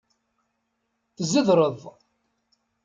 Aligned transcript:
Tzedreḍ. 1.17 1.79